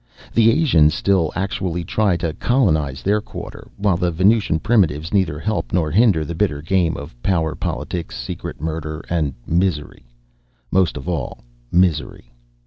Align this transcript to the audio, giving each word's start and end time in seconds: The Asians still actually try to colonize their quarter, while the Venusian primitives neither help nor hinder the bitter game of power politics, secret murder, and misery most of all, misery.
The 0.33 0.49
Asians 0.49 0.95
still 0.95 1.31
actually 1.35 1.83
try 1.83 2.17
to 2.17 2.33
colonize 2.33 3.03
their 3.03 3.21
quarter, 3.21 3.69
while 3.77 3.97
the 3.97 4.09
Venusian 4.09 4.57
primitives 4.57 5.13
neither 5.13 5.37
help 5.37 5.71
nor 5.71 5.91
hinder 5.91 6.25
the 6.25 6.33
bitter 6.33 6.59
game 6.59 6.97
of 6.97 7.13
power 7.21 7.53
politics, 7.53 8.17
secret 8.17 8.59
murder, 8.59 9.03
and 9.11 9.35
misery 9.45 10.03
most 10.71 10.97
of 10.97 11.07
all, 11.07 11.43
misery. 11.71 12.33